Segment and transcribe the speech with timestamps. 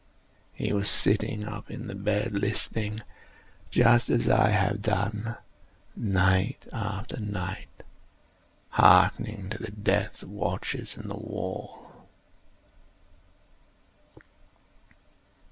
[0.51, 5.37] He was still sitting up in the bed listening;—just as I have done,
[5.95, 7.69] night after night,
[8.69, 12.07] hearkening to the death watches in the wall.